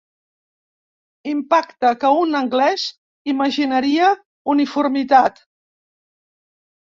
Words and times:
Impacte 1.33 1.89
que 2.03 2.09
un 2.21 2.39
anglès 2.39 2.85
imaginaria 3.33 4.07
uniformat. 4.55 5.37